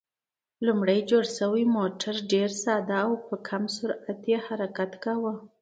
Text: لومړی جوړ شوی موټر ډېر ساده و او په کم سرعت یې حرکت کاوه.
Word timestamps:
لومړی 0.65 0.99
جوړ 1.09 1.23
شوی 1.37 1.63
موټر 1.75 2.15
ډېر 2.31 2.49
ساده 2.63 2.99
و 3.05 3.07
او 3.07 3.11
په 3.27 3.35
کم 3.47 3.63
سرعت 3.75 4.21
یې 4.31 4.37
حرکت 4.47 4.91
کاوه. 5.03 5.33